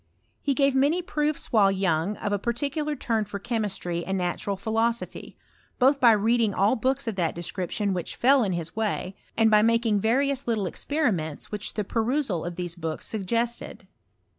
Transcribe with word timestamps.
He 0.41 0.55
gave 0.55 0.73
many 0.73 1.03
proofs 1.03 1.51
while 1.51 1.71
young 1.71 2.17
of 2.17 2.31
a 2.33 2.39
particular 2.39 2.95
turn 2.95 3.23
for 3.23 3.37
chemistry 3.37 4.03
and 4.03 4.17
natural 4.17 4.57
philosophy, 4.57 5.37
both 5.77 5.99
by 5.99 6.13
reading 6.13 6.55
all 6.55 6.75
books 6.75 7.07
of 7.07 7.15
that 7.17 7.35
de 7.35 7.41
ACription 7.41 7.93
which 7.93 8.15
fell 8.15 8.43
in 8.43 8.53
his 8.53 8.75
way, 8.75 9.15
and 9.37 9.51
by 9.51 9.61
making 9.61 9.99
vari 10.01 10.31
ous 10.31 10.47
little 10.47 10.65
experiments 10.65 11.51
which 11.51 11.75
the 11.75 11.83
perusal 11.83 12.43
of 12.45 12.55
these 12.55 12.73
books 12.73 13.05
suggested. 13.07 13.87